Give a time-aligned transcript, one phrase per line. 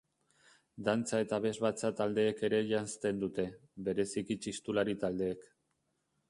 [0.85, 3.45] Dantza eta abesbatza taldeek ere janzten dute,
[3.89, 5.47] bereziki txistulari taldeek.